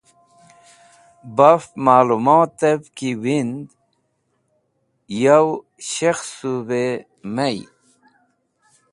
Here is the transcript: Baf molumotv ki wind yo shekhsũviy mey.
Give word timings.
Baf 1.35 1.63
molumotv 1.85 2.81
ki 2.97 3.11
wind 3.23 3.65
yo 5.23 5.39
shekhsũviy 5.89 6.95
mey. 7.35 7.57